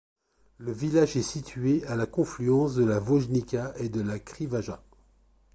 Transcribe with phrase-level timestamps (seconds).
[0.57, 4.81] Le village est situé à la confluence de la Vojnica et de la Krivaja.